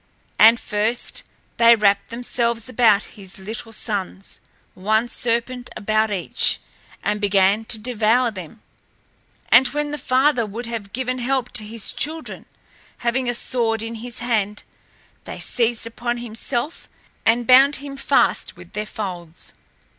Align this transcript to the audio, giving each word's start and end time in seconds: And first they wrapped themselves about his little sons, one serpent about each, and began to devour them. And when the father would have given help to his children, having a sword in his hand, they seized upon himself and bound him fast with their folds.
And 0.39 0.59
first 0.59 1.21
they 1.57 1.75
wrapped 1.75 2.09
themselves 2.09 2.67
about 2.67 3.03
his 3.03 3.37
little 3.37 3.71
sons, 3.71 4.39
one 4.73 5.07
serpent 5.07 5.69
about 5.77 6.09
each, 6.09 6.59
and 7.03 7.21
began 7.21 7.65
to 7.65 7.77
devour 7.77 8.31
them. 8.31 8.63
And 9.49 9.67
when 9.67 9.91
the 9.91 9.99
father 9.99 10.43
would 10.43 10.65
have 10.65 10.91
given 10.91 11.19
help 11.19 11.51
to 11.51 11.63
his 11.63 11.93
children, 11.93 12.47
having 13.05 13.29
a 13.29 13.35
sword 13.35 13.83
in 13.83 13.93
his 14.01 14.21
hand, 14.21 14.63
they 15.25 15.39
seized 15.39 15.85
upon 15.85 16.17
himself 16.17 16.89
and 17.23 17.45
bound 17.45 17.75
him 17.75 17.95
fast 17.95 18.57
with 18.57 18.73
their 18.73 18.87
folds. 18.87 19.53